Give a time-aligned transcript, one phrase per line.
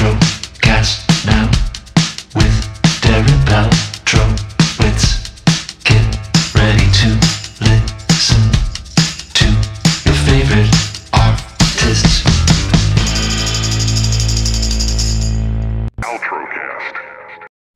[0.00, 1.44] Paltrocast now
[2.34, 2.56] with
[3.02, 5.04] Darren Paltrowitz.
[5.84, 6.00] Get
[6.54, 7.08] ready to
[7.60, 8.40] listen
[9.34, 9.44] to
[10.06, 10.72] your favorite
[11.12, 12.24] artists.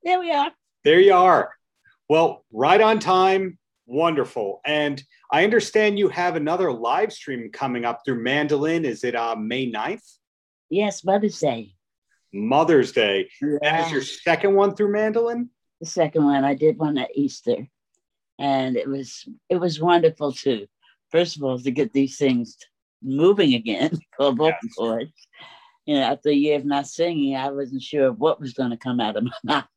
[0.02, 0.50] There we are.
[0.82, 1.52] There you are.
[2.08, 3.58] Well, right on time.
[3.84, 4.62] Wonderful.
[4.64, 8.86] And I understand you have another live stream coming up through Mandolin.
[8.86, 10.16] Is it uh, May 9th?
[10.70, 11.74] Yes, Mother's Day.
[12.34, 13.28] Mother's Day.
[13.40, 13.86] That Yeah.
[13.86, 15.50] is your second one through Mandolin?
[15.80, 16.44] the second one.
[16.44, 17.66] I did one at Easter,
[18.38, 20.66] and it was it was wonderful too.
[21.10, 22.56] First of all, to get these things
[23.02, 24.74] moving again, called vocal Yes.
[24.74, 25.28] cords.
[25.86, 28.76] You know, after a year of not singing, I wasn't sure what was going to
[28.78, 29.68] come out of my mouth.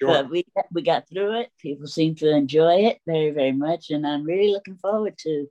[0.00, 0.08] Sure.
[0.08, 1.50] But we we got through it.
[1.60, 5.46] People seem to enjoy it very very much, and I'm really looking forward to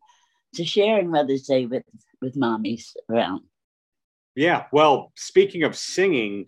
[0.55, 1.83] to sharing Mother's Day with
[2.22, 3.41] with mommies around.
[4.37, 4.65] Yeah.
[4.71, 6.45] Well, speaking of singing,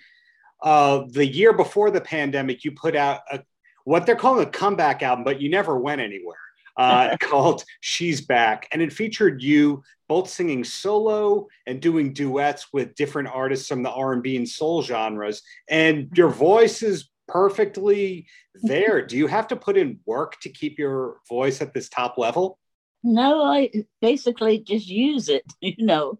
[0.61, 3.41] uh, the year before the pandemic, you put out a,
[3.83, 6.37] what they're calling a comeback album, but you never went anywhere.
[6.77, 12.93] Uh, called "She's Back," and it featured you both singing solo and doing duets with
[12.93, 15.41] different artists from the R&B and soul genres.
[15.67, 18.27] And your voice is perfectly
[18.61, 19.03] there.
[19.03, 22.59] Do you have to put in work to keep your voice at this top level?
[23.03, 25.43] No, I basically just use it.
[25.61, 26.19] You know,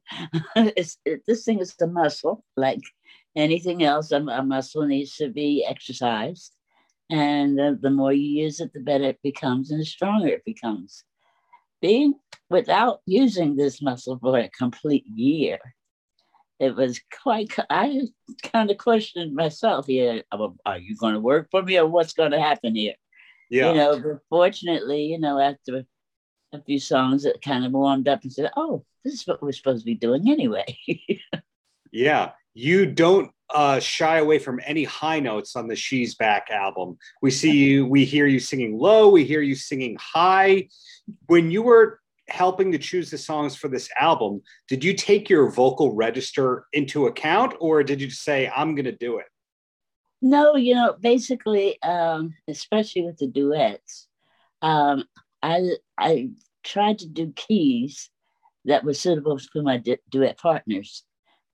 [0.56, 2.82] it's, it, this thing is a muscle, like
[3.36, 4.12] anything else.
[4.12, 6.54] A, a muscle needs to be exercised,
[7.10, 10.46] and uh, the more you use it, the better it becomes, and the stronger it
[10.46, 11.04] becomes.
[11.82, 12.16] Being
[12.50, 15.60] without using this muscle for a complete year,
[16.60, 17.54] it was quite.
[17.70, 18.02] I
[18.44, 20.24] kind of questioned myself here.
[20.66, 22.96] Are you going to work for me, or what's going to happen here?
[23.50, 23.70] Yeah.
[23.70, 25.86] You know, but fortunately, you know, after
[26.54, 29.52] a few songs that kind of warmed up and said, "Oh, this is what we're
[29.52, 30.78] supposed to be doing anyway."
[31.92, 37.00] Yeah, you don't uh, shy away from any high notes on the She's Back album.
[37.20, 40.68] We see you, we hear you singing low, we hear you singing high.
[41.26, 45.50] When you were helping to choose the songs for this album, did you take your
[45.50, 49.26] vocal register into account or did you just say, I'm going to do it?
[50.22, 54.08] no, you know, basically, um, especially with the duets,
[54.62, 55.06] um,
[55.42, 56.30] I I
[56.64, 58.10] tried to do keys
[58.66, 61.04] that were suitable for my du- duet partners,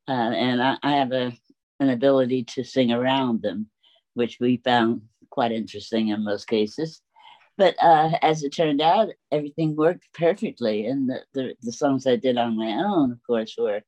[0.07, 1.33] uh, and I, I have a
[1.79, 3.69] an ability to sing around them,
[4.13, 7.01] which we found quite interesting in most cases.
[7.57, 12.15] But uh, as it turned out, everything worked perfectly, and the, the the songs I
[12.15, 13.81] did on my own, of course, were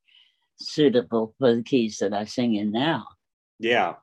[0.60, 3.06] suitable for the keys that I sing in now.
[3.60, 3.96] Yeah.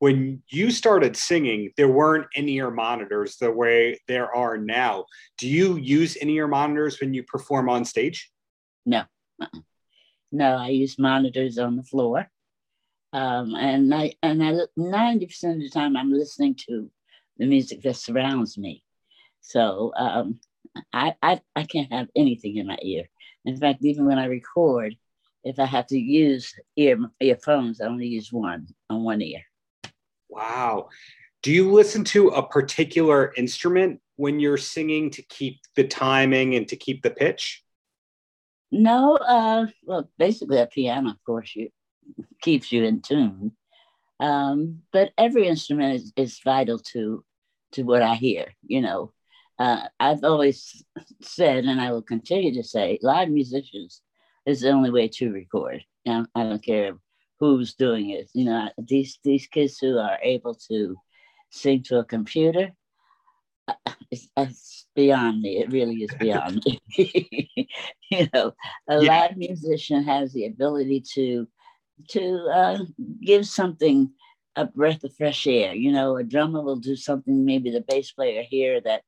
[0.00, 5.04] When you started singing, there weren't in-ear monitors the way there are now.
[5.36, 8.30] Do you use in-ear monitors when you perform on stage?
[8.86, 9.02] No,
[9.40, 9.60] uh-uh.
[10.32, 12.30] no, I use monitors on the floor,
[13.12, 16.90] um, and I and I ninety percent of the time I'm listening to
[17.36, 18.82] the music that surrounds me.
[19.42, 20.40] So um,
[20.94, 23.04] I, I I can't have anything in my ear.
[23.44, 24.96] In fact, even when I record,
[25.44, 29.42] if I have to use ear earphones, I only use one on one ear.
[30.30, 30.88] Wow.
[31.42, 36.68] Do you listen to a particular instrument when you're singing to keep the timing and
[36.68, 37.62] to keep the pitch?
[38.70, 41.70] No, uh, well, basically a piano, of course, you
[42.40, 43.52] keeps you in tune.
[44.20, 47.24] Um, but every instrument is, is vital to
[47.72, 48.46] to what I hear.
[48.66, 49.12] You know,
[49.58, 50.84] uh, I've always
[51.22, 54.02] said, and I will continue to say, live musicians
[54.46, 55.84] is the only way to record.
[56.06, 56.94] Know, I don't care
[57.40, 58.30] who's doing it.
[58.34, 60.96] You know, these these kids who are able to
[61.50, 62.72] sing to a computer,
[63.66, 63.74] uh,
[64.10, 65.58] it's, it's beyond me.
[65.58, 66.80] It really is beyond me.
[68.10, 68.52] you know,
[68.88, 69.08] a Yeah.
[69.08, 71.48] live musician has the ability to
[72.10, 72.78] to uh,
[73.22, 74.10] give something
[74.56, 75.74] a breath of fresh air.
[75.74, 79.02] You know, a drummer will do something, maybe the bass player here that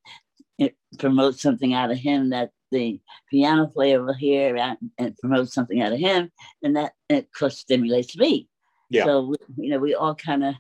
[0.59, 3.00] it promotes something out of him that the
[3.31, 7.59] piano player will hear and, and promotes something out of him, and that of course
[7.59, 8.48] stimulates me.
[8.91, 9.04] Yeah.
[9.04, 10.54] So you know, we all kind of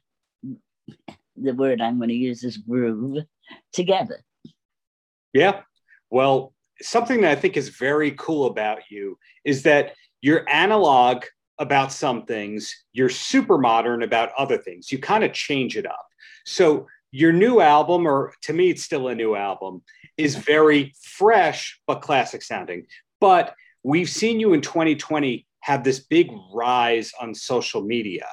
[1.36, 3.24] the word I'm going to use is groove
[3.72, 4.22] together.
[5.32, 5.62] Yeah.
[6.10, 11.24] Well, something that I think is very cool about you is that you're analog
[11.58, 14.90] about some things, you're super modern about other things.
[14.90, 16.06] You kind of change it up.
[16.44, 19.82] So your new album, or to me, it's still a new album,
[20.16, 22.86] is very fresh but classic sounding.
[23.20, 23.54] But
[23.84, 28.26] we've seen you in 2020 have this big rise on social media.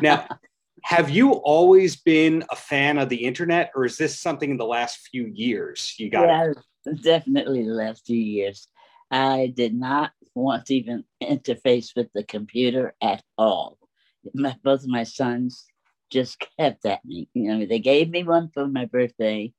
[0.00, 0.28] Now,
[0.84, 4.66] have you always been a fan of the internet, or is this something in the
[4.66, 6.28] last few years you got?
[6.28, 6.52] yeah,
[7.02, 8.68] definitely the last few years.
[9.10, 13.78] I did not want to even interface with the computer at all.
[14.34, 15.66] my, both of my sons
[16.10, 17.28] just kept at me.
[17.34, 19.52] You know, they gave me one for my birthday.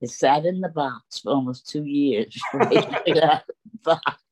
[0.00, 2.40] It sat in the box for almost two years.
[3.84, 4.22] box.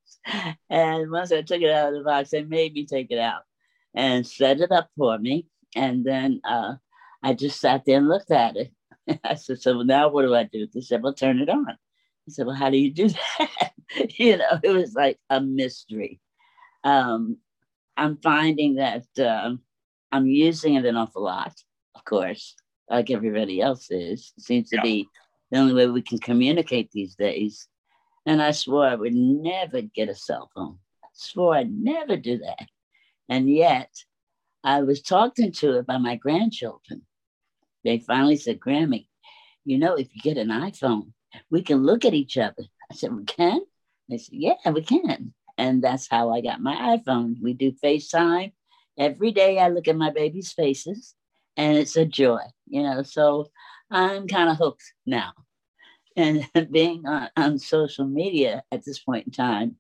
[0.69, 3.43] And once I took it out of the box, they made me take it out
[3.95, 5.47] and set it up for me.
[5.75, 6.75] And then uh,
[7.23, 8.73] I just sat there and looked at it.
[9.25, 10.67] I said, So now what do I do?
[10.73, 11.69] They said, Well, turn it on.
[11.71, 11.75] I
[12.29, 13.09] said, Well, how do you do
[13.39, 13.73] that?
[14.17, 16.21] you know, it was like a mystery.
[16.85, 17.39] Um,
[17.97, 19.55] I'm finding that uh,
[20.13, 21.55] I'm using it an awful lot,
[21.97, 22.55] of course,
[22.91, 24.33] like everybody else is.
[24.37, 24.83] It seems to yeah.
[24.83, 25.09] be
[25.51, 27.69] the only way we can communicate these days.
[28.27, 30.79] And I swore I would never get a cell phone.
[31.03, 32.67] I swore I'd never do that.
[33.29, 33.91] And yet,
[34.63, 37.03] I was talked into it by my grandchildren.
[37.85, 39.07] They finally said, Grammy,
[39.65, 41.13] you know, if you get an iPhone,
[41.51, 42.65] we can look at each other.
[42.91, 43.61] I said, We can?
[44.09, 45.33] They said, Yeah, we can.
[45.59, 47.37] And that's how I got my iPhone.
[47.41, 48.53] We do FaceTime.
[48.99, 51.15] Every day I look at my baby's faces
[51.57, 53.03] and it's a joy, you know.
[53.03, 53.51] So
[53.91, 55.33] I'm kind of hooked now.
[56.17, 59.77] And being on, on, social media at this point in time,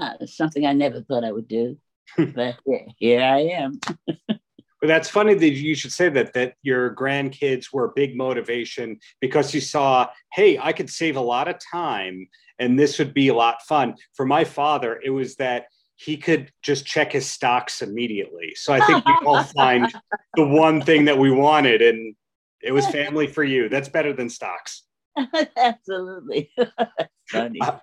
[0.00, 1.78] uh, something I never thought I would do.
[2.16, 3.80] but here, here I am.
[4.82, 8.98] Well, that's funny that you should say that that your grandkids were a big motivation
[9.20, 12.26] because you saw, hey, I could save a lot of time
[12.58, 13.96] and this would be a lot fun.
[14.14, 15.66] For my father, it was that
[16.00, 18.54] he could just check his stocks immediately.
[18.56, 19.92] So I think we all find
[20.34, 22.14] the one thing that we wanted and
[22.62, 23.68] it was family for you.
[23.68, 24.84] That's better than stocks.
[25.58, 26.50] Absolutely.
[27.28, 27.60] Funny.
[27.60, 27.76] Uh,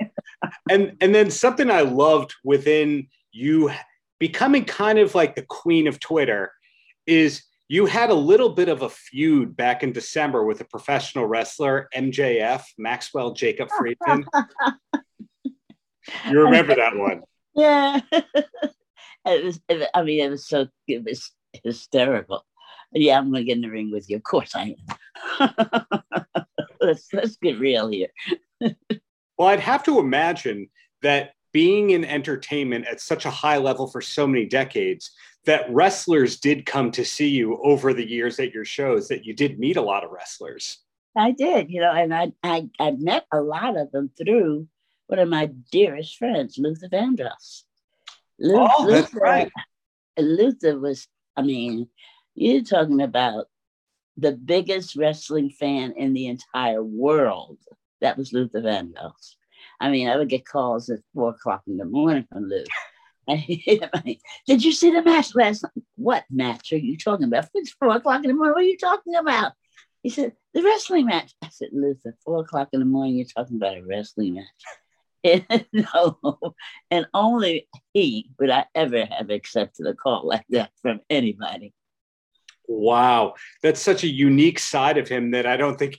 [0.67, 3.69] and and then something I loved within you
[4.19, 6.51] becoming kind of like the queen of Twitter
[7.05, 11.27] is you had a little bit of a feud back in December with a professional
[11.27, 14.25] wrestler, MJF, Maxwell Jacob Friedman.
[16.31, 17.21] you remember that one?
[17.57, 17.99] Yeah.
[18.11, 19.59] it was,
[19.93, 21.31] I mean, it was so, it was
[21.63, 22.45] hysterical.
[22.93, 24.15] Yeah, I'm going to get in the ring with you.
[24.15, 24.75] Of course I
[25.39, 25.49] am.
[26.81, 28.09] let's, let's get real here.
[28.61, 30.69] well, I'd have to imagine
[31.01, 35.11] that being in entertainment at such a high level for so many decades,
[35.45, 39.33] that wrestlers did come to see you over the years at your shows, that you
[39.33, 40.79] did meet a lot of wrestlers.
[41.17, 44.67] I did, you know, and I, I, I met a lot of them through
[45.07, 47.63] one of my dearest friends, Luther Vandross.
[48.39, 49.51] Luther, oh, that's right.
[50.17, 51.89] Luther was, I mean,
[52.35, 53.45] you're talking about
[54.17, 57.57] the biggest wrestling fan in the entire world.
[58.01, 59.35] That was Luther Vandross.
[59.79, 62.65] I mean, I would get calls at four o'clock in the morning from Luther.
[64.47, 65.83] Did you see the match last night?
[65.95, 67.49] What match are you talking about?
[67.53, 68.53] It's four o'clock in the morning.
[68.53, 69.53] What are you talking about?
[70.01, 71.33] He said, the wrestling match.
[71.43, 74.45] I said, Luther, four o'clock in the morning, you're talking about a wrestling match.
[75.23, 76.37] And, no,
[76.91, 81.73] and only he would I ever have accepted a call like that from anybody.
[82.67, 83.35] Wow.
[83.63, 85.97] That's such a unique side of him that I don't think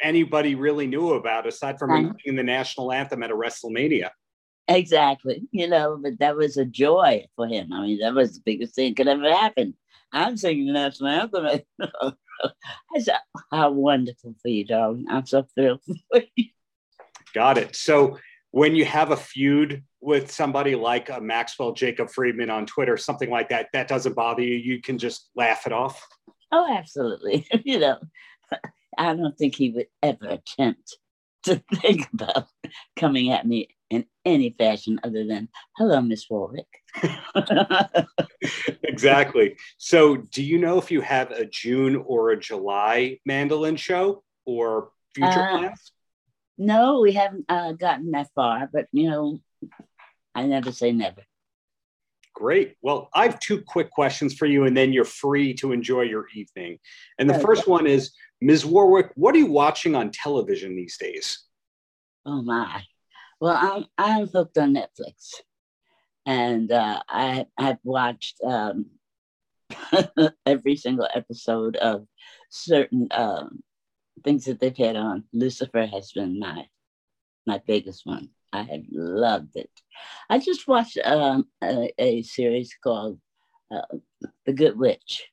[0.00, 4.10] anybody really knew about aside from singing the national anthem at a WrestleMania.
[4.68, 5.42] Exactly.
[5.52, 7.72] You know, but that was a joy for him.
[7.72, 9.74] I mean, that was the biggest thing that could ever happen.
[10.12, 11.60] I'm singing the national anthem.
[11.80, 13.18] I said,
[13.50, 15.06] how wonderful for you, darling.
[15.08, 16.46] I'm so thrilled for you.
[17.32, 17.76] Got it.
[17.76, 18.18] So
[18.56, 23.28] when you have a feud with somebody like a Maxwell Jacob Friedman on Twitter, something
[23.28, 24.54] like that, that doesn't bother you.
[24.54, 26.02] You can just laugh it off.
[26.50, 27.46] Oh, absolutely.
[27.66, 27.98] you know,
[28.96, 30.96] I don't think he would ever attempt
[31.42, 32.46] to think about
[32.96, 36.66] coming at me in any fashion other than hello miss warwick
[38.82, 44.24] exactly so do you know if you have a june or a july mandolin show
[44.44, 45.92] or future uh, plans
[46.58, 49.40] no we haven't uh, gotten that far but you know
[50.34, 51.22] i never say never
[52.36, 52.76] Great.
[52.82, 56.26] Well, I have two quick questions for you, and then you're free to enjoy your
[56.34, 56.78] evening.
[57.18, 57.42] And the okay.
[57.42, 58.66] first one is Ms.
[58.66, 61.46] Warwick, what are you watching on television these days?
[62.26, 62.82] Oh, my.
[63.40, 65.34] Well, I'm I'm hooked on Netflix,
[66.26, 68.86] and uh, I I've watched um,
[70.46, 72.06] every single episode of
[72.50, 73.62] certain um,
[74.26, 75.24] things that they've had on.
[75.32, 76.66] Lucifer has been my
[77.46, 78.28] my biggest one.
[78.52, 79.70] I have loved it.
[80.28, 83.20] I just watched um, a, a, series called
[83.70, 83.98] uh,
[84.44, 85.28] The Good Witch.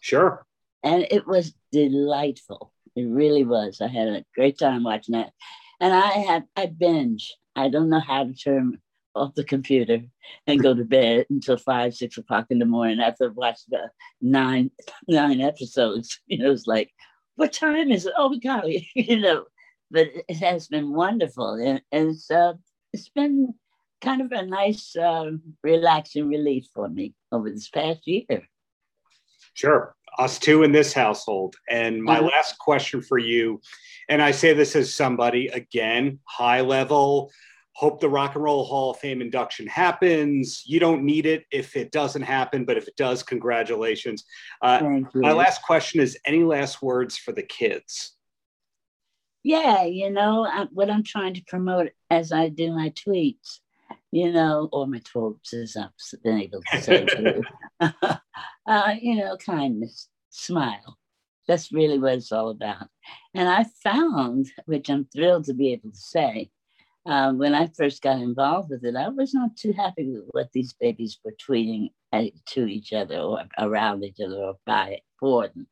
[0.00, 0.44] Sure.
[0.82, 2.72] And it was delightful.
[2.96, 3.80] It really was.
[3.80, 5.32] I had a great time watching that.
[5.80, 8.78] And I had I binge I don't know how to turn
[9.14, 10.00] off the computer
[10.46, 13.90] and go to bed until five, six o'clock in the morning after I've watched the
[14.20, 14.70] nine
[15.08, 16.20] nine episodes.
[16.26, 16.90] You know, it's like,
[17.36, 18.12] what time is it?
[18.16, 18.64] Oh my God,
[18.94, 19.44] you know.
[19.90, 22.54] But it has been wonderful, and, and it's uh,
[22.92, 23.54] it's been
[24.00, 25.30] kind of a nice, uh,
[25.62, 28.42] relaxing relief for me over this past year.
[29.54, 29.94] Sure.
[30.18, 31.54] Us two in this household.
[31.70, 32.26] And my Uh-huh.
[32.28, 33.60] last question for you,
[34.08, 37.30] and I say this as somebody, again, high level,
[37.74, 40.62] hope the Rock and Roll Hall of Fame induction happens.
[40.64, 44.24] You don't need it if it doesn't happen, but if it does, congratulations.
[44.62, 48.14] Uh, my last question is any last words for the kids?
[49.44, 53.60] yeah, you know, I, what I'm trying to promote as I do my tweets,
[54.10, 55.90] you know, or my tweets, as I've
[56.22, 57.42] been able to say, too.
[58.66, 60.98] uh, you know, kindness, smile.
[61.46, 62.88] That's really what it's all about.
[63.34, 66.50] And I found, which I'm thrilled to be able to say,
[67.06, 70.52] um, when I first got involved with it, I was not too happy with what
[70.52, 75.48] these babies were tweeting at, to each other or around each other or by for
[75.48, 75.66] them.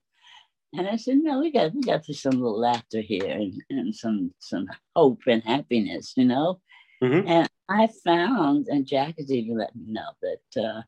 [0.74, 4.32] And I said, no, we got we got some little laughter here and, and some
[4.38, 6.60] some hope and happiness, you know.
[7.02, 7.28] Mhm.
[7.28, 10.82] And I found, and Jack has even let me know that uh,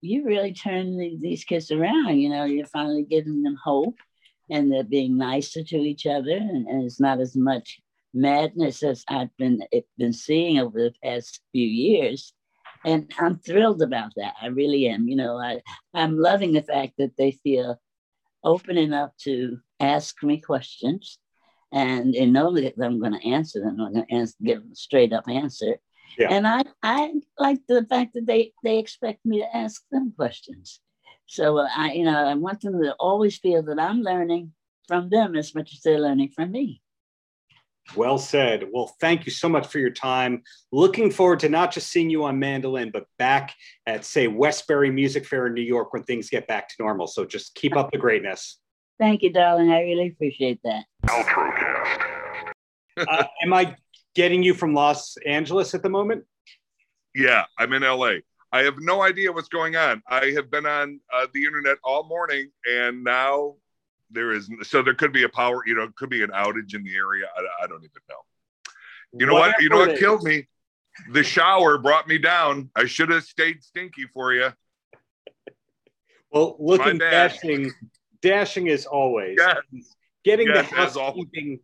[0.00, 2.18] you really turn the, these kids around.
[2.18, 3.96] You know, you're finally giving them hope,
[4.50, 7.80] and they're being nicer to each other, and, and it's not as much
[8.16, 9.62] madness as I've been
[9.98, 12.32] been seeing over the past few years.
[12.84, 14.34] And I'm thrilled about that.
[14.40, 15.08] I really am.
[15.08, 15.60] You know, I
[15.94, 17.80] I'm loving the fact that they feel
[18.42, 21.18] open enough to ask me questions
[21.72, 23.80] and they know that I'm going to answer them.
[23.80, 25.76] I'm going to answer, give them a straight up answer.
[26.16, 26.28] Yeah.
[26.30, 30.80] And I, I like the fact that they, they expect me to ask them questions.
[31.26, 34.52] So uh, I, you know, I want them to always feel that I'm learning
[34.86, 36.80] from them as much as they're learning from me.
[37.94, 38.64] Well said.
[38.72, 40.42] Well, thank you so much for your time.
[40.72, 43.54] Looking forward to not just seeing you on Mandolin, but back
[43.86, 47.06] at, say, Westbury Music Fair in New York when things get back to normal.
[47.06, 48.58] So just keep up the greatness.
[48.98, 49.70] Thank you, darling.
[49.70, 50.84] I really appreciate that.
[52.96, 53.76] Uh, am I
[54.14, 56.24] getting you from Los Angeles at the moment?
[57.14, 58.14] Yeah, I'm in LA.
[58.52, 60.02] I have no idea what's going on.
[60.08, 63.56] I have been on uh, the internet all morning, and now
[64.10, 66.74] there is so there could be a power, you know, it could be an outage
[66.74, 67.26] in the area.
[67.36, 68.16] I, I don't even know.
[69.12, 69.54] You know what?
[69.60, 70.24] You know what killed is.
[70.24, 70.48] me?
[71.12, 72.70] The shower brought me down.
[72.74, 74.52] I should have stayed stinky for you.
[76.30, 77.72] Well, looking dashing,
[78.22, 79.36] dashing as always.
[79.38, 79.56] Yes.
[80.24, 81.60] Getting Yes, the housekeeping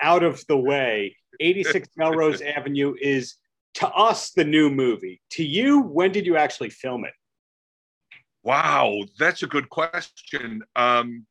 [0.00, 1.16] out of the way.
[1.40, 3.36] 86 Melrose Avenue is
[3.74, 5.20] to us the new movie.
[5.32, 7.14] To you, when did you actually film it?
[8.42, 10.62] Wow, that's a good question.
[10.76, 11.26] Um,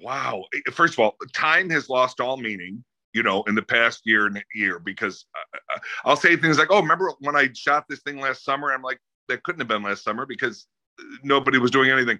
[0.00, 0.44] wow.
[0.54, 4.26] Eh, first of all, time has lost all meaning, you know, in the past year
[4.26, 7.84] and year because uh, uh, uh, I'll say things like, "Oh, remember when I shot
[7.88, 8.98] this thing last summer?" I'm like,
[9.28, 10.66] "That couldn't have been last summer because
[11.00, 12.18] uh, nobody was doing anything."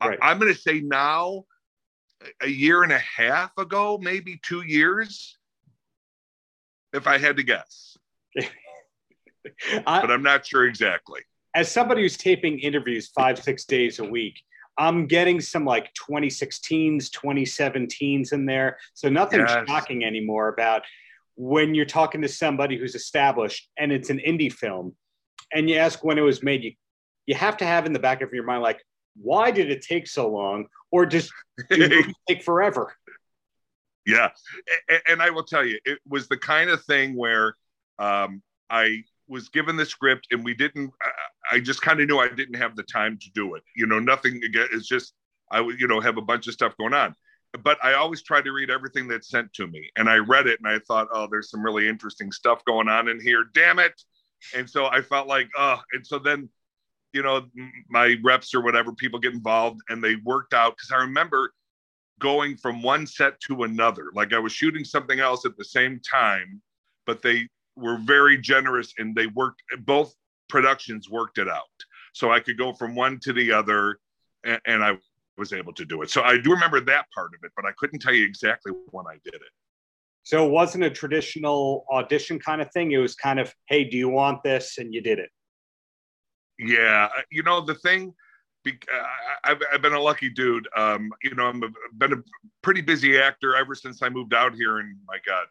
[0.00, 1.44] I, I'm going to say now,
[2.40, 5.36] a year and a half ago, maybe two years,
[6.92, 7.96] if I had to guess,
[9.86, 11.20] I, but I'm not sure exactly.
[11.54, 14.40] as somebody who's taping interviews five, six days a week,
[14.78, 18.78] I'm getting some like 2016s, 2017s in there.
[18.94, 19.68] So nothing Yes.
[19.68, 20.82] shocking anymore about
[21.34, 24.94] when you're talking to somebody who's established and it's an indie film
[25.52, 26.72] and you ask when it was made, you,
[27.26, 28.82] you have to have in the back of your mind, like,
[29.20, 30.66] why did it take so long?
[30.90, 31.32] Or just
[32.28, 32.94] take forever?
[34.06, 34.30] Yeah,
[35.06, 37.56] and I will tell you, it was the kind of thing where
[37.98, 40.92] um, I was given the script, and we didn't.
[41.50, 43.62] I- just kind of knew I didn't have the time to do it.
[43.76, 44.40] You know, nothing.
[44.42, 45.14] It's just
[45.50, 47.14] I would, you know, have a bunch of stuff going on.
[47.62, 50.60] But I always try to read everything that's sent to me, and I read it,
[50.62, 53.44] and I thought, oh, there's some really interesting stuff going on in here.
[53.54, 53.94] Damn it!
[54.54, 56.48] And so I felt like, oh, and so then.
[57.14, 57.46] You know,
[57.88, 60.76] my reps or whatever, people get involved and they worked out.
[60.76, 61.54] Cause I remember
[62.18, 64.10] going from one set to another.
[64.14, 66.60] Like I was shooting something else at the same time,
[67.06, 70.14] but they were very generous and they worked both
[70.48, 71.64] productions worked it out.
[72.12, 73.98] So I could go from one to the other
[74.44, 74.96] and, and I
[75.36, 76.10] was able to do it.
[76.10, 79.06] So I do remember that part of it, but I couldn't tell you exactly when
[79.06, 79.52] I did it.
[80.24, 82.92] So it wasn't a traditional audition kind of thing.
[82.92, 84.78] It was kind of, hey, do you want this?
[84.78, 85.30] And you did it.
[86.58, 88.14] Yeah, you know the thing.
[88.66, 88.72] I-
[89.44, 90.68] I've, I've been a lucky dude.
[90.76, 92.22] Um, you know, I'm a, been a
[92.62, 95.46] pretty busy actor ever since I moved out here in my God,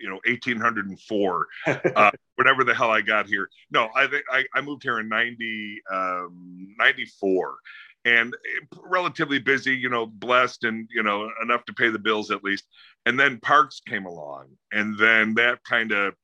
[0.00, 1.46] you know, 1804,
[1.96, 3.48] uh, whatever the hell I got here.
[3.70, 7.56] No, I think I, I moved here in 90, um, 94
[8.04, 8.34] and
[8.82, 12.64] relatively busy, you know, blessed and, you know, enough to pay the bills at least.
[13.06, 16.14] And then Parks came along and then that kind of,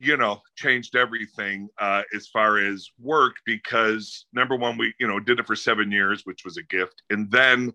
[0.00, 5.18] you know, changed everything uh, as far as work because number one, we, you know,
[5.18, 7.02] did it for seven years, which was a gift.
[7.10, 7.72] And then,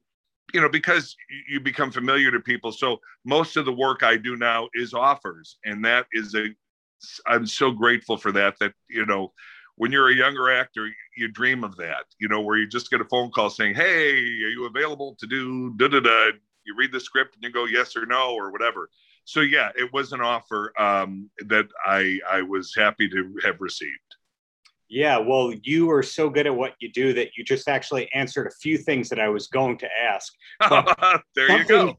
[0.53, 1.15] you know, because
[1.47, 2.71] you become familiar to people.
[2.71, 5.57] So most of the work I do now is offers.
[5.65, 6.47] And that is a,
[7.27, 9.31] I'm so grateful for that, that, you know,
[9.75, 13.01] when you're a younger actor, you dream of that, you know, where you just get
[13.01, 16.31] a phone call saying, "Hey, are you available to do da da da?"
[16.65, 18.89] You read the script and you go yes or no or whatever.
[19.25, 24.15] So yeah, it was an offer um, that I I was happy to have received.
[24.93, 28.45] Yeah, well, you are so good at what you do that you just actually answered
[28.45, 30.31] a few things that I was going to ask.
[31.35, 31.97] there you go.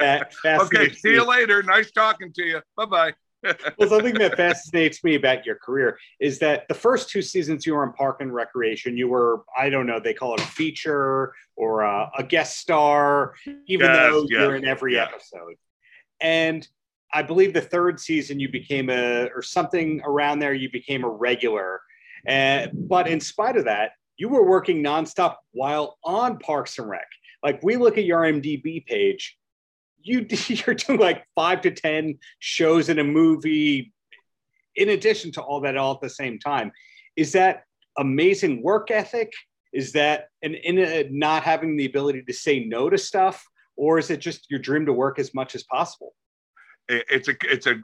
[0.00, 1.62] okay, see you later.
[1.62, 2.60] Nice talking to you.
[2.76, 3.12] Bye bye.
[3.78, 7.74] well, something that fascinates me about your career is that the first two seasons you
[7.74, 11.32] were on Park and Recreation, you were, I don't know, they call it a feature
[11.54, 13.34] or a, a guest star,
[13.68, 15.10] even yes, though yes, you're in every yes.
[15.12, 15.54] episode.
[16.20, 16.66] And
[17.14, 21.08] I believe the third season you became a, or something around there, you became a
[21.08, 21.80] regular.
[22.26, 27.06] And, but in spite of that, you were working nonstop while on Parks and Rec.
[27.42, 29.36] Like we look at your IMDb page,
[30.00, 33.92] you you're doing like five to ten shows in a movie
[34.76, 36.72] in addition to all that all at the same time.
[37.16, 37.64] Is that
[37.98, 39.32] amazing work ethic?
[39.72, 43.44] Is that an in a, not having the ability to say no to stuff?
[43.76, 46.14] Or is it just your dream to work as much as possible?
[46.88, 47.76] It's a it's a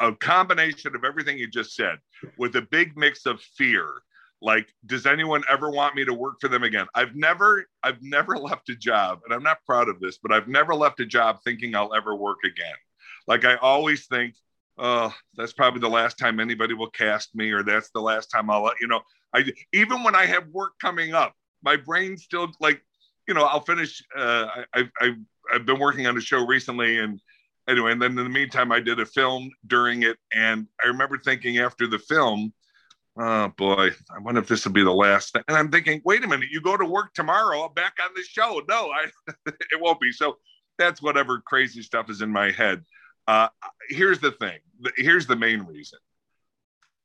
[0.00, 1.98] a combination of everything you just said
[2.38, 3.88] with a big mix of fear.
[4.42, 6.86] Like does anyone ever want me to work for them again?
[6.94, 10.48] I've never i've never left a job and i'm not proud of this but i've
[10.48, 12.74] never left a job thinking i'll ever work again.
[13.26, 14.34] Like i always think
[14.78, 18.50] oh that's probably the last time anybody will cast me or that's the last time
[18.50, 19.00] i'll you know.
[19.34, 22.82] I even when i have work coming up my brain still like
[23.26, 25.14] you know i'll finish uh i i
[25.52, 27.20] I've been working on a show recently and
[27.68, 31.18] anyway and then in the meantime i did a film during it and i remember
[31.18, 32.52] thinking after the film
[33.18, 35.32] oh boy, I wonder if this will be the last.
[35.32, 35.42] Thing.
[35.48, 38.22] And I'm thinking, wait a minute, you go to work tomorrow, I'm back on the
[38.22, 38.60] show.
[38.68, 39.06] No, I,
[39.46, 40.12] it won't be.
[40.12, 40.36] So
[40.78, 42.84] that's whatever crazy stuff is in my head.
[43.26, 43.48] Uh,
[43.88, 44.58] here's the thing.
[44.96, 45.98] Here's the main reason.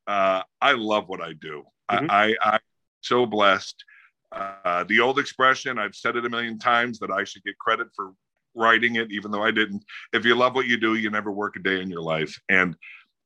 [0.05, 1.63] Uh, I love what I do.
[1.89, 2.07] Mm-hmm.
[2.09, 2.59] I, I, am
[3.01, 3.83] so blessed.
[4.31, 7.87] Uh, the old expression, I've said it a million times that I should get credit
[7.95, 8.11] for
[8.55, 9.83] writing it, even though I didn't.
[10.13, 12.39] If you love what you do, you never work a day in your life.
[12.49, 12.75] And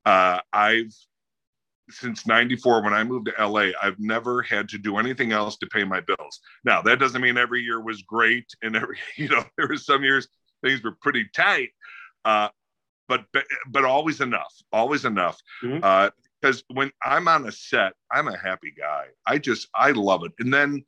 [0.04, 0.94] uh, I've
[1.90, 5.66] since 94 when i moved to la i've never had to do anything else to
[5.68, 9.44] pay my bills now that doesn't mean every year was great and every you know
[9.56, 10.28] there was some years
[10.64, 11.70] things were pretty tight
[12.24, 12.48] uh,
[13.08, 15.78] but, but but always enough always enough mm-hmm.
[15.82, 16.10] uh,
[16.40, 20.32] because when i'm on a set i'm a happy guy i just i love it
[20.40, 20.84] and then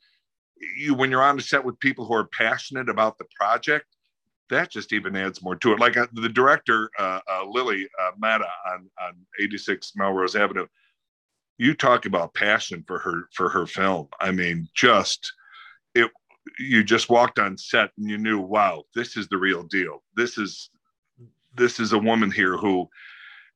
[0.77, 3.87] you when you're on a set with people who are passionate about the project
[4.51, 8.11] that just even adds more to it like uh, the director uh, uh, lily uh,
[8.19, 10.67] Mata on on 86 melrose avenue
[11.59, 14.09] you talk about passion for her for her film.
[14.21, 15.33] I mean, just
[15.95, 16.11] it
[16.59, 20.03] you just walked on set and you knew, wow, this is the real deal.
[20.17, 20.71] This is
[21.55, 22.89] this is a woman here who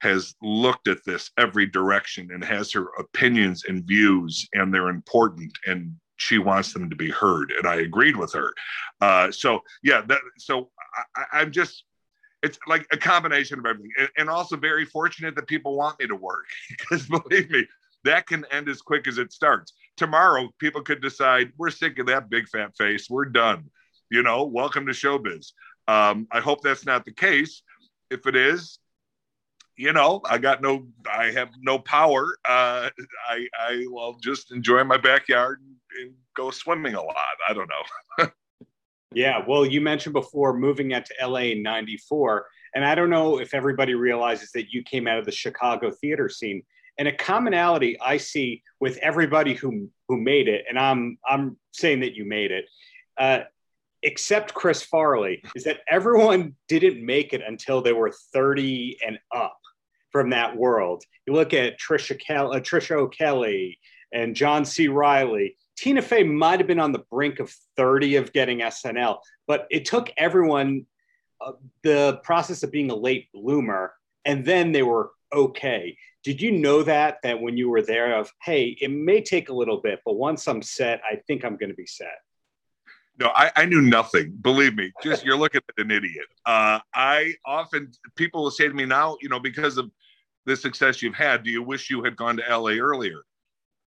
[0.00, 5.52] has looked at this every direction and has her opinions and views and they're important
[5.66, 8.52] and she wants them to be heard and i agreed with her
[9.00, 10.70] uh, so yeah that so
[11.32, 11.84] I, am just
[12.42, 16.06] it's like a combination of everything and, and, also very fortunate that people want me
[16.06, 16.46] to work
[16.78, 17.66] because believe me
[18.04, 19.72] that can end as quick as it starts.
[19.96, 23.08] Tomorrow, people could decide we're sick of that big fat face.
[23.08, 23.70] We're done.
[24.10, 25.52] You know, welcome to showbiz.
[25.88, 27.62] Um, I hope that's not the case.
[28.10, 28.78] If it is,
[29.76, 32.36] you know, I got no, I have no power.
[32.46, 32.90] Uh,
[33.28, 35.76] I, I will just enjoy my backyard and,
[36.36, 37.16] go swimming a lot.
[37.48, 38.26] I don't know.
[39.14, 39.42] yeah.
[39.46, 42.46] Well, you mentioned before moving out to LA in 94.
[42.74, 46.28] And I don't know if everybody realizes that you came out of the Chicago theater
[46.28, 46.62] scene.
[46.98, 52.00] And a commonality I see with everybody who who made it, and I'm I'm saying
[52.00, 52.66] that you made it,
[53.16, 53.40] uh,
[54.02, 59.58] except Chris Farley, is that everyone didn't make it until they were 30 and up
[60.10, 61.02] from that world.
[61.26, 63.78] You look at Trisha Kel- uh, Trisha O'Kelly
[64.12, 64.88] and John C.
[64.88, 65.56] Reilly.
[65.82, 69.18] Tina Fey might have been on the brink of 30 of getting SNL,
[69.48, 70.86] but it took everyone
[71.44, 73.92] uh, the process of being a late bloomer,
[74.24, 75.98] and then they were okay.
[76.22, 79.52] Did you know that that when you were there of hey, it may take a
[79.52, 82.18] little bit, but once I'm set, I think I'm going to be set.
[83.18, 84.38] No, I, I, knew nothing.
[84.40, 86.26] Believe me, just you're looking at an idiot.
[86.46, 89.90] Uh, I often people will say to me now, you know, because of
[90.46, 93.22] the success you've had, do you wish you had gone to LA earlier?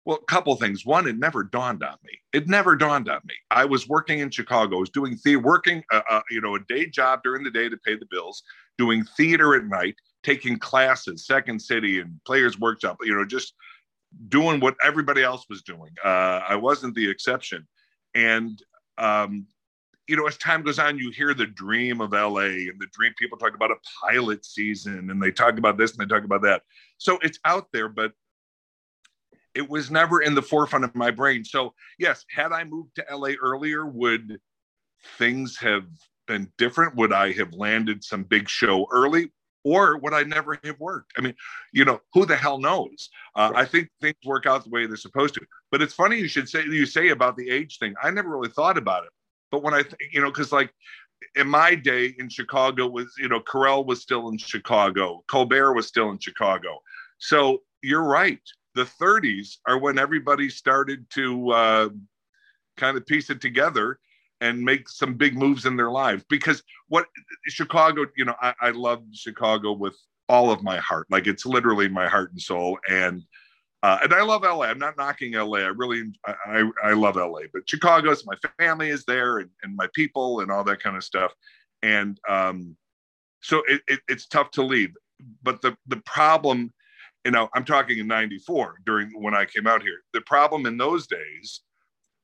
[0.07, 0.87] Well, a couple things.
[0.87, 2.13] One, it never dawned on me.
[2.33, 3.35] It never dawned on me.
[3.51, 4.77] I was working in Chicago.
[4.77, 7.69] I was doing theater, working, uh, uh, you know, a day job during the day
[7.69, 8.43] to pay the bills,
[8.79, 13.55] doing theater at night, taking classes, Second City and Players Workshop, you know, just
[14.29, 15.91] doing what everybody else was doing.
[16.05, 17.67] Uh, I wasn't the exception.
[18.15, 18.61] And,
[18.97, 19.47] um,
[20.09, 23.13] you know, as time goes on, you hear the dream of LA and the dream.
[23.19, 26.43] People talk about a pilot season and they talk about this and they talk about
[26.43, 26.63] that.
[26.99, 28.13] So it's out there, but
[29.61, 31.45] it was never in the forefront of my brain.
[31.45, 34.41] So yes, had I moved to LA earlier, would
[35.19, 35.85] things have
[36.27, 36.97] been different?
[36.97, 39.31] Would I have landed some big show early?
[39.63, 41.13] Or would I never have worked?
[41.19, 41.35] I mean,
[41.75, 43.11] you know, who the hell knows?
[43.37, 45.43] Uh, I think things work out the way they're supposed to.
[45.71, 47.95] But it's funny you should say you say about the age thing.
[48.03, 49.11] I never really thought about it.
[49.51, 50.73] But when I, th- you know, because like
[51.37, 55.87] in my day in Chicago was, you know, Carell was still in Chicago, Colbert was
[55.87, 56.79] still in Chicago.
[57.19, 58.41] So you're right.
[58.75, 61.89] The 30s are when everybody started to uh,
[62.77, 63.99] kind of piece it together
[64.41, 66.25] and make some big moves in their lives.
[66.29, 67.07] Because what
[67.49, 69.97] Chicago, you know, I, I love Chicago with
[70.29, 71.07] all of my heart.
[71.11, 72.79] Like it's literally my heart and soul.
[72.89, 73.23] And
[73.83, 74.67] uh, and I love LA.
[74.67, 75.61] I'm not knocking LA.
[75.61, 77.41] I really, I, I, love LA.
[77.51, 81.05] But Chicago's my family is there, and, and my people, and all that kind of
[81.05, 81.33] stuff.
[81.83, 82.77] And um,
[83.41, 84.93] so it, it, it's tough to leave.
[85.43, 86.75] But the the problem,
[87.25, 90.01] you know, I'm talking in '94 during when I came out here.
[90.13, 91.61] The problem in those days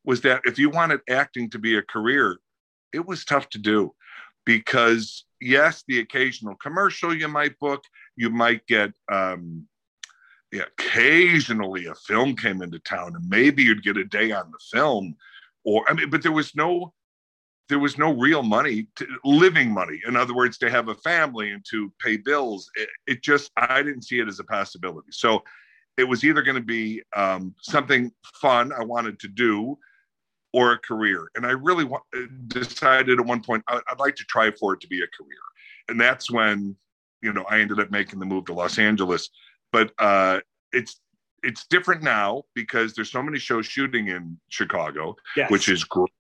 [0.05, 2.39] was that if you wanted acting to be a career,
[2.93, 3.95] it was tough to do
[4.45, 7.83] because yes, the occasional commercial you might book,
[8.17, 8.93] you might get.
[9.11, 9.67] Um,
[10.53, 14.59] yeah, occasionally a film came into town and maybe you'd get a day on the
[14.73, 15.17] film
[15.65, 16.95] or i mean but there was no
[17.69, 20.01] there was no real money to, living money.
[20.07, 23.83] In other words to have a family and to pay bills it, it just i
[23.83, 25.09] didn't see it as a possibility.
[25.11, 25.43] So
[25.97, 29.79] it was either going to be um, something fun i wanted to do
[30.53, 31.29] or a career.
[31.35, 32.01] And i really wa-
[32.49, 35.45] decided at one point I, i'd like to try for it to be a career.
[35.89, 36.77] And that's when
[37.23, 39.31] you know i ended up making the move to los angeles.
[39.73, 40.41] But uh,
[40.73, 41.01] it's
[41.43, 45.51] it's different now because there's so many shows shooting in Chicago, Yes.
[45.51, 46.16] which is great, which is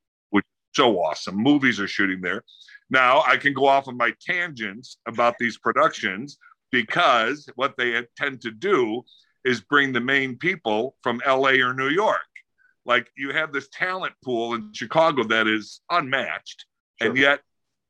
[0.76, 1.36] so awesome.
[1.36, 2.44] Movies are shooting there.
[2.90, 6.38] Now I can go off of my tangents about these productions
[6.70, 9.02] because what they tend to do
[9.44, 12.20] is bring the main people from LA or New York.
[12.84, 16.66] Like you have this talent pool in Chicago that is unmatched,
[17.00, 17.40] and yet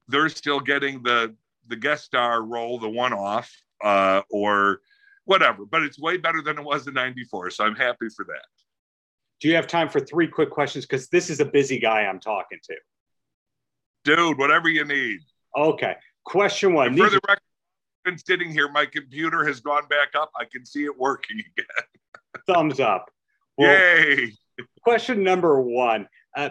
[0.09, 1.35] they're still getting the
[1.68, 3.51] the guest star role, the one off,
[3.85, 4.81] uh, or
[5.25, 5.66] whatever.
[5.66, 8.46] But it's way better than it was in '94, so I'm happy for that.
[9.40, 10.87] Do you have time for three quick questions?
[10.87, 12.75] Because this is a busy guy I'm talking to.
[14.05, 15.20] Dude, whatever you need.
[15.57, 15.94] Okay.
[16.25, 16.88] Question one.
[16.88, 17.42] And for the record,
[18.07, 18.70] I've been sitting here.
[18.70, 20.31] My computer has gone back up.
[20.38, 21.87] I can see it working again.
[22.46, 23.11] thumbs up.
[23.59, 24.33] Well, Yay!
[24.83, 26.09] question number one.
[26.37, 26.51] Uh,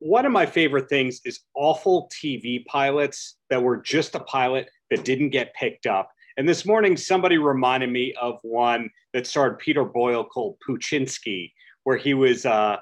[0.00, 5.04] one of my favorite things is awful TV pilots that were just a pilot that
[5.04, 6.10] didn't get picked up.
[6.36, 11.50] And this morning, somebody reminded me of one that starred Peter Boyle called Poochinski,
[11.88, 12.76] where he was uh,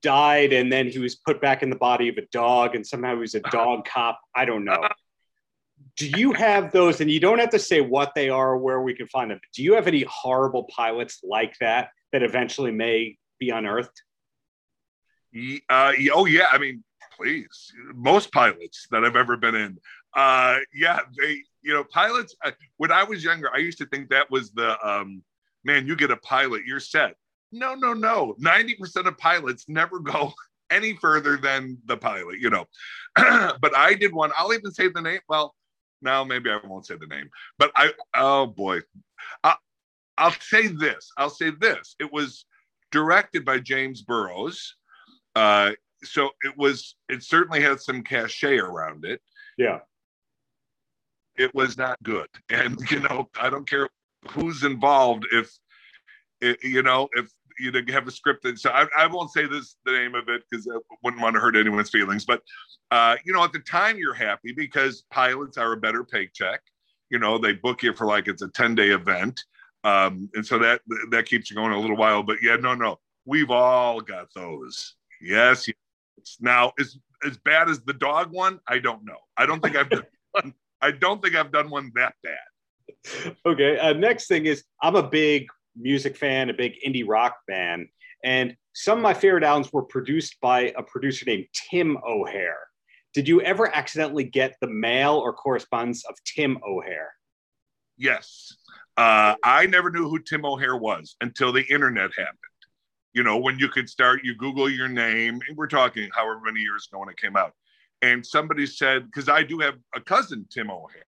[0.00, 3.14] died and then he was put back in the body of a dog, and somehow
[3.14, 4.20] he was a dog cop.
[4.32, 4.86] I don't know.
[5.96, 7.00] Do you have those?
[7.00, 9.40] And you don't have to say what they are or where we can find them.
[9.56, 14.02] Do you have any horrible pilots like that that eventually may be unearthed?
[15.68, 16.84] Uh, oh yeah, I mean,
[17.16, 17.72] please.
[17.92, 19.78] Most pilots that I've ever been in,
[20.14, 22.36] uh, yeah, they, you know, pilots.
[22.44, 25.24] Uh, when I was younger, I used to think that was the um,
[25.64, 25.88] man.
[25.88, 27.16] You get a pilot, you're set.
[27.52, 28.34] No, no, no.
[28.38, 30.32] Ninety percent of pilots never go
[30.70, 32.38] any further than the pilot.
[32.38, 32.66] You know,
[33.16, 34.30] but I did one.
[34.36, 35.20] I'll even say the name.
[35.28, 35.54] Well,
[36.02, 37.92] now maybe I won't say the name, but I.
[38.14, 38.80] Oh boy,
[39.42, 39.56] I,
[40.16, 41.10] I'll say this.
[41.16, 41.96] I'll say this.
[41.98, 42.44] It was
[42.90, 44.76] directed by James Burrows.
[45.34, 45.72] Uh,
[46.04, 46.96] so it was.
[47.08, 49.20] It certainly had some cachet around it.
[49.56, 49.80] Yeah.
[51.36, 53.88] It was not good, and you know, I don't care
[54.30, 55.26] who's involved.
[55.32, 55.50] If
[56.40, 57.30] it, you know, if
[57.60, 60.28] you know have a script that so I, I won't say this the name of
[60.28, 62.24] it because I wouldn't want to hurt anyone's feelings.
[62.24, 62.42] But
[62.90, 66.60] uh, you know, at the time you're happy because pilots are a better paycheck.
[67.10, 69.42] You know, they book you for like it's a 10 day event.
[69.84, 72.22] Um, and so that that keeps you going a little while.
[72.22, 74.94] But yeah, no, no, we've all got those.
[75.20, 75.68] Yes.
[75.68, 76.36] yes.
[76.40, 79.18] Now, as as bad as the dog one, I don't know.
[79.36, 80.54] I don't think I've done one.
[80.80, 83.34] I don't think I've done one that bad.
[83.46, 83.78] Okay.
[83.78, 87.88] Uh, next thing is I'm a big music fan, a big indie rock fan,
[88.24, 92.56] and some of my favorite albums were produced by a producer named Tim O'Heir.
[93.14, 97.10] Did you ever accidentally get the mail or correspondence of Tim O'Heir?
[97.96, 98.56] Yes.
[98.96, 102.38] Uh, I never knew who Tim O'Heir was until the internet happened.
[103.14, 106.60] You know, when you could start, you Google your name, and we're talking however many
[106.60, 107.52] years ago when it came out.
[108.02, 111.02] And somebody said, because I do have a cousin, Tim O'Heir.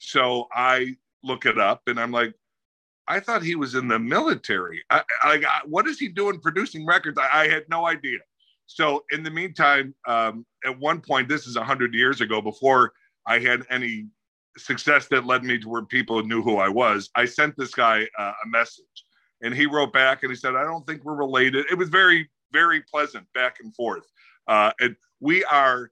[0.00, 2.34] So I look it up and I'm like,
[3.06, 4.82] I thought he was in the military.
[4.90, 7.18] I, I, I, what is he doing producing records?
[7.18, 8.18] I, had no idea.
[8.66, 12.92] So in the meantime, um, at one point, this is 100 years ago, before
[13.26, 14.06] I had any
[14.56, 18.06] success that led me to where people knew who I was, I sent this guy
[18.18, 19.04] uh, a message.
[19.42, 22.30] and he wrote back and he said, "I don't think we're related." It was very
[22.52, 24.06] very pleasant back and forth,
[24.46, 25.90] uh, and we are,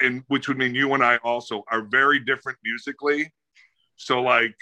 [0.00, 3.32] and which would mean you and I also are very different musically.
[3.96, 4.56] So like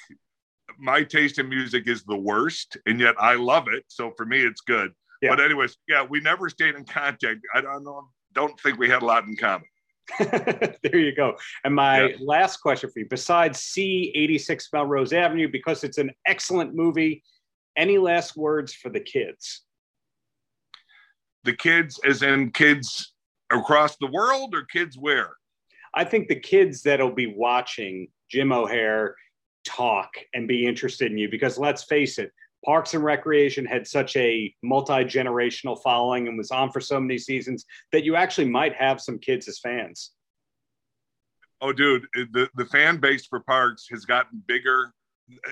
[0.79, 3.85] my taste in music is the worst, and yet I love it.
[3.89, 4.93] So for me, it's good.
[5.23, 5.31] Yeah.
[5.31, 7.41] But anyways, yeah, we never stayed in contact.
[7.55, 8.09] I don't know.
[8.33, 9.67] Don't think we had a lot in common.
[10.19, 11.37] there you go.
[11.65, 12.17] And my yeah.
[12.21, 17.23] last question for you, besides C86 Melrose Avenue, because it's an excellent movie,
[17.77, 19.63] any last words for the kids?
[21.45, 23.13] The kids, as in kids
[23.51, 25.31] across the world, or kids where?
[25.95, 29.17] I think the kids that'll be watching Jim O'Heir
[29.71, 32.33] talk and be interested in you because let's face it,
[32.65, 37.17] Parks and Recreation had such a multi generational following and was on for so many
[37.17, 40.13] seasons that you actually might have some kids as fans.
[41.63, 44.93] Oh, dude, the, the fan base for Parks has gotten bigger.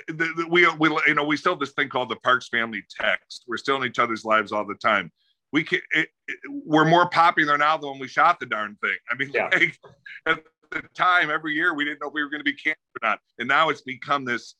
[0.09, 2.83] The, the, we, we, you know, we still have this thing called the Parks family
[2.99, 3.45] text.
[3.47, 5.13] We're still in each other's lives all the time.
[5.53, 8.97] We can, it, it, we're more popular now than when we shot the darn thing.
[9.11, 9.49] I mean, yeah.
[9.53, 9.79] like,
[10.27, 12.79] at the time, every year we didn't know if we were going to be canceled
[13.03, 14.55] or not, and now it's become this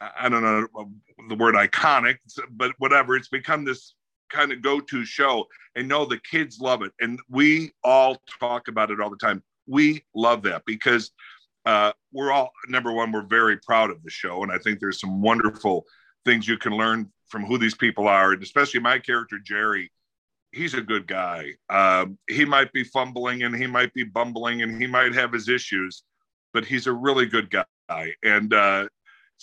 [0.00, 0.66] I don't know
[1.28, 2.16] the word iconic,
[2.50, 3.16] but whatever.
[3.16, 3.94] It's become this
[4.30, 8.90] kind of go-to show, and no, the kids love it, and we all talk about
[8.90, 9.42] it all the time.
[9.66, 11.12] We love that because
[11.64, 13.12] uh, we're all number one.
[13.12, 15.84] We're very proud of the show, and I think there's some wonderful
[16.24, 19.90] things you can learn from who these people are, and especially my character Jerry.
[20.54, 21.54] He's a good guy.
[21.68, 25.48] Um, he might be fumbling and he might be bumbling and he might have his
[25.48, 26.04] issues,
[26.52, 28.14] but he's a really good guy.
[28.22, 28.88] And uh,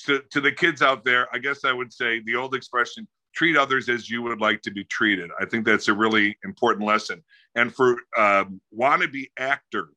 [0.06, 3.58] to, to the kids out there, I guess I would say the old expression, treat
[3.58, 5.30] others as you would like to be treated.
[5.39, 7.24] I think that's a really important lesson.
[7.56, 9.89] And for um, wannabe actor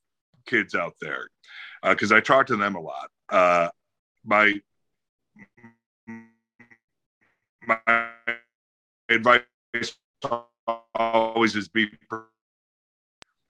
[0.47, 1.29] kids out there,
[1.83, 3.69] because uh, I talk to them a lot, uh,
[4.25, 4.55] my,
[7.67, 8.11] my
[9.09, 9.43] advice
[10.95, 11.91] always is be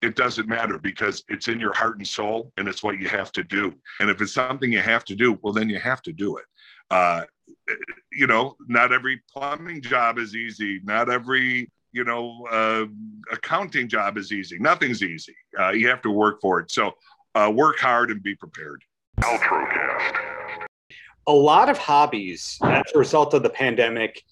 [0.05, 3.33] it doesn't matter because it's in your heart and soul and it's what you have
[3.33, 3.73] to do.
[4.01, 6.45] And if it's something you have to do, well, then you have to do it.
[6.91, 7.23] Uh,
[8.13, 10.81] you know, not every plumbing job is easy.
[10.85, 12.85] Not every, you know, uh,
[13.33, 14.59] accounting job is easy.
[14.59, 15.35] Nothing's easy.
[15.59, 16.71] Uh, you have to work for it.
[16.71, 16.93] So
[17.35, 18.83] uh, work hard and be prepared.
[19.21, 20.17] Paltrocast.
[21.27, 24.23] A lot of hobbies as a result of the pandemic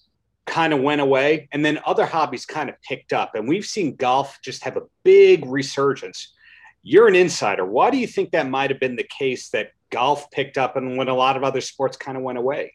[0.45, 3.95] kind of went away and then other hobbies kind of picked up and we've seen
[3.95, 6.33] golf just have a big resurgence
[6.81, 10.29] you're an insider why do you think that might have been the case that golf
[10.31, 12.73] picked up and when a lot of other sports kind of went away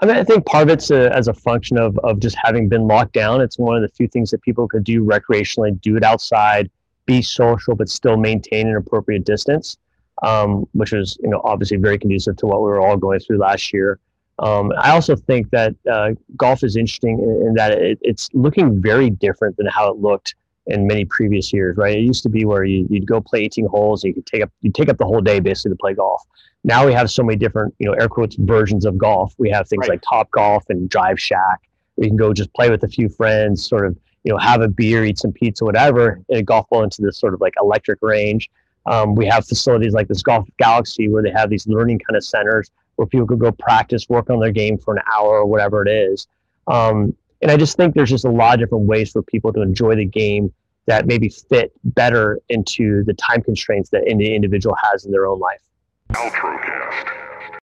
[0.00, 2.68] I mean, I think part of it's a, as a function of, of just having
[2.68, 3.40] been locked down.
[3.40, 6.68] It's one of the few things that people could do recreationally, do it outside,
[7.06, 9.78] be social, but still maintain an appropriate distance,
[10.24, 13.38] um, which was you know, obviously very conducive to what we were all going through
[13.38, 14.00] last year.
[14.38, 18.80] Um, I also think that uh, golf is interesting in, in that it, it's looking
[18.80, 20.34] very different than how it looked
[20.66, 21.96] in many previous years, right?
[21.96, 24.42] It used to be where you, would go play 18 holes and you could take
[24.42, 26.22] up you take up the whole day basically to play golf.
[26.64, 29.34] Now we have so many different, you know, air quotes versions of golf.
[29.38, 29.90] We have things right.
[29.90, 31.60] like Top Golf and Drive Shack.
[31.96, 34.68] We can go just play with a few friends, sort of, you know, have a
[34.68, 37.98] beer, eat some pizza, whatever, and a golf ball into this sort of like electric
[38.00, 38.48] range.
[38.86, 42.24] Um, we have facilities like this Golf Galaxy where they have these learning kind of
[42.24, 42.70] centers
[43.02, 45.90] where people could go practice, work on their game for an hour or whatever it
[45.90, 46.28] is.
[46.68, 49.60] Um, and I just think there's just a lot of different ways for people to
[49.60, 50.52] enjoy the game
[50.86, 55.40] that maybe fit better into the time constraints that any individual has in their own
[55.40, 55.60] life.